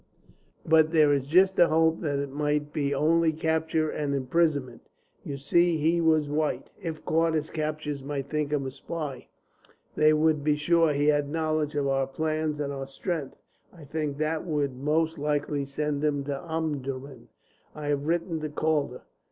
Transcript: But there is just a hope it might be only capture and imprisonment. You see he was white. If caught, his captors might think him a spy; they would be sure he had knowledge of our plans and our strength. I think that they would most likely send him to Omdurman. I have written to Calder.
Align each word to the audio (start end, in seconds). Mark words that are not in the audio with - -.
But 0.65 0.89
there 0.91 1.13
is 1.13 1.27
just 1.27 1.59
a 1.59 1.67
hope 1.67 2.03
it 2.03 2.31
might 2.31 2.73
be 2.73 2.91
only 2.91 3.31
capture 3.31 3.87
and 3.91 4.15
imprisonment. 4.15 4.81
You 5.23 5.37
see 5.37 5.77
he 5.77 6.01
was 6.01 6.27
white. 6.27 6.71
If 6.81 7.05
caught, 7.05 7.35
his 7.35 7.51
captors 7.51 8.01
might 8.03 8.27
think 8.27 8.51
him 8.51 8.65
a 8.65 8.71
spy; 8.71 9.27
they 9.95 10.11
would 10.11 10.43
be 10.43 10.55
sure 10.55 10.91
he 10.91 11.05
had 11.05 11.29
knowledge 11.29 11.75
of 11.75 11.87
our 11.87 12.07
plans 12.07 12.59
and 12.59 12.73
our 12.73 12.87
strength. 12.87 13.35
I 13.71 13.83
think 13.83 14.17
that 14.17 14.43
they 14.43 14.51
would 14.51 14.73
most 14.75 15.19
likely 15.19 15.65
send 15.65 16.03
him 16.03 16.23
to 16.23 16.41
Omdurman. 16.49 17.27
I 17.75 17.89
have 17.89 18.07
written 18.07 18.39
to 18.39 18.49
Calder. 18.49 19.03